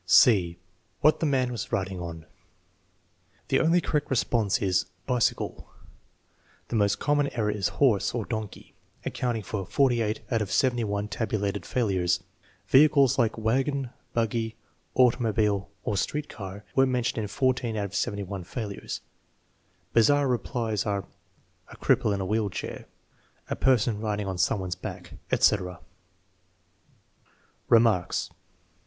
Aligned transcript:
(c) 0.07 0.57
What 1.01 1.19
the 1.19 1.27
man 1.27 1.51
was 1.51 1.71
riding 1.71 1.99
on 2.01 2.25
The 3.49 3.59
only 3.59 3.79
correct 3.79 4.09
response 4.09 4.59
is 4.59 4.87
"Bicycle." 5.05 5.69
The 6.69 6.75
most 6.75 6.97
common 6.97 7.27
error 7.33 7.51
is 7.51 7.67
horse 7.77 8.15
(or 8.15 8.25
donkey), 8.25 8.73
accounting 9.05 9.43
for 9.43 9.63
48 9.63 10.21
out 10.31 10.41
of 10.41 10.51
71 10.51 11.07
tabulated 11.09 11.67
failures. 11.67 12.23
Vehicles, 12.67 13.19
like 13.19 13.37
wagon, 13.37 13.91
buggy, 14.13 14.55
automobile, 14.95 15.69
or 15.83 15.95
street 15.97 16.27
car, 16.29 16.63
were 16.75 16.87
mentioned 16.87 17.19
in 17.21 17.27
14 17.27 17.77
out 17.77 17.85
of 17.85 17.95
71 17.95 18.43
failures. 18.45 19.01
Bizarre 19.93 20.27
replies 20.27 20.83
are: 20.83 21.05
"A 21.67 21.77
cripple 21.77 22.11
in 22.11 22.21
a 22.21 22.25
wheel 22.25 22.49
chair"; 22.49 22.87
"A 23.51 23.55
person 23.55 23.99
riding 23.99 24.25
on 24.25 24.39
some 24.39 24.59
one's 24.61 24.73
back," 24.73 25.13
etc. 25.31 25.79
Remarks. 27.69 28.31